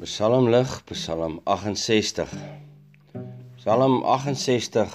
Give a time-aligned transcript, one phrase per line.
[0.00, 2.30] Psalm lig, Psalm 68.
[3.56, 4.94] Psalm 68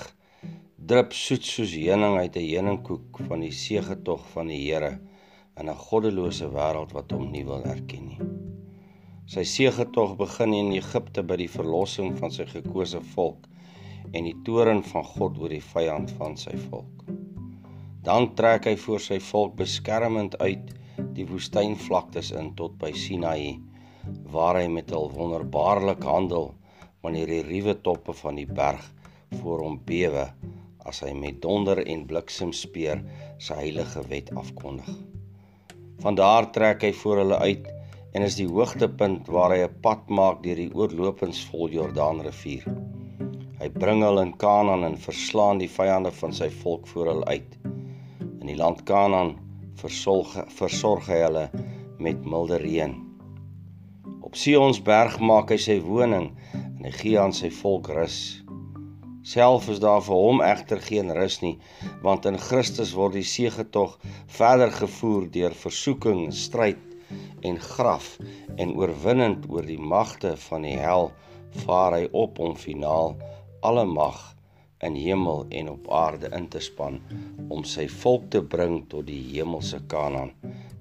[0.89, 4.89] drup soet soos heuning uit 'n heuningkoek van die seëgetog van die Here
[5.62, 8.18] in 'n goddelose wêreld wat hom nie wil erken nie.
[9.34, 13.45] Sy seëgetog begin in Egipte by die verlossing van sy gekose volk
[14.12, 17.05] en die toren van God oor die vyand van sy volk.
[18.02, 20.73] Dan trek hy voor sy volk beskermend uit
[21.13, 23.59] die woestynvlaktes in tot by Sinaï
[24.34, 26.53] waar hy met hul wonderbaarlik handel
[27.05, 28.81] wanneer die ruwe toppe van die berg
[29.41, 30.25] voor hom bewe
[30.89, 33.01] as hy met donder en bliksem speer
[33.41, 34.89] sy heilige wet afkondig.
[36.01, 37.70] Van daar trek hy voor hulle uit
[38.15, 42.65] en is die hoogtepunt waar hy 'n pad maak deur die oorlopends vol Jordaanrivier.
[43.59, 47.57] Hy bring hulle in Kanaan en verslaan die vyande van sy volk voor hulle uit.
[48.41, 49.35] In die land Kanaan
[49.76, 51.49] versorg versorg hy hulle
[51.99, 53.04] met milde reën.
[54.36, 56.26] Op Sionsberg maak hy sy woning
[56.60, 58.18] en hy gee aan sy volk rus.
[59.24, 61.54] Self is daar vir hom egter geen rus nie,
[62.04, 63.96] want in Christus word die seëgetog
[64.36, 66.84] verder gevoer deur versoeking, stryd
[67.47, 68.18] en graf
[68.59, 71.13] en oorwinnend oor die magte van die hel
[71.63, 73.16] vaar hy op om finaal
[73.63, 74.19] alle mag
[74.84, 77.00] in hemel en op aarde in te span
[77.47, 80.34] om sy volk te bring tot die hemelse Kanaan.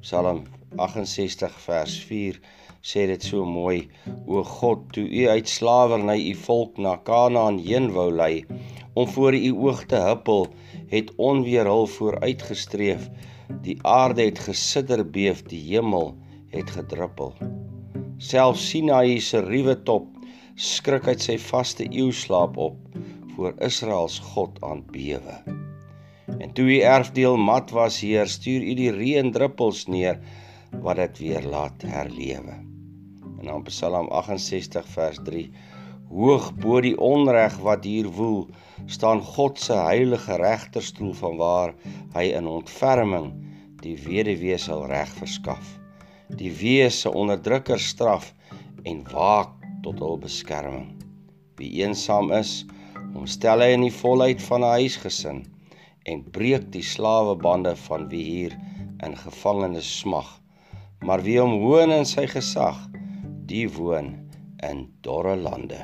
[0.03, 0.43] Psalm
[0.77, 2.41] 68 vers 4
[2.85, 3.87] sê dit so mooi
[4.27, 8.45] o God toe u uit slawerny u volk na Kanaan heen wou lei
[8.95, 10.49] om voor u oog te huppel
[10.91, 13.09] het onweer hul vooruitgestreef.
[13.63, 16.15] Die aarde het gesidder beef die hemel
[16.55, 17.33] het gedruppel.
[18.19, 20.07] Self Sinaï se ruwe top
[20.55, 22.94] skrik uit sy vaste eeu slaap op
[23.37, 25.41] voor Israels God aanbewe
[26.39, 30.23] en toe u erfdeel mat was heer stuur u die reën druppels neer
[30.85, 32.63] wat dit weer laat herlewe
[33.45, 35.51] En dan Psalm 68 vers 3.
[36.09, 38.47] Hoog bo die onreg wat hier woel,
[38.89, 41.75] staan God se heilige regterstoel vanwaar
[42.15, 43.27] hy in ontferming
[43.85, 45.75] die weduwee sal reg verskaf.
[46.41, 48.31] Die wees se onderdrukker straf
[48.89, 49.53] en waak
[49.85, 50.89] tot hul beskerming.
[51.61, 52.63] Wie eensaam is,
[53.15, 55.45] omstel hy in die volheid van 'n huisgesin
[56.11, 58.59] en breek die slawebande van wie hier
[59.07, 60.29] in gevangenes smag.
[61.01, 62.79] Maar wie hom hoon in sy gesag,
[63.49, 64.15] die woon
[64.69, 65.81] in dorre lande.